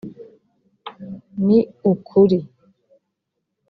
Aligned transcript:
ni 1.45 1.57
ukuri 1.91 2.39